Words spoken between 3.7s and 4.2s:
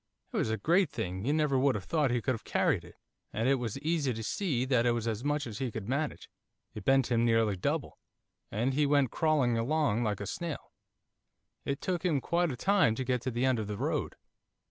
easy